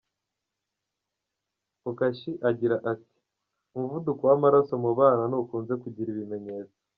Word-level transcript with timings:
Bukachi 1.83 2.31
agira 2.49 2.75
ati: 2.91 3.15
“Umuvuduko 3.75 4.21
w’amaraso 4.29 4.73
mu 4.83 4.91
bana 4.99 5.23
ntukunze 5.29 5.73
kugira 5.83 6.09
ibimenyetso. 6.11 6.77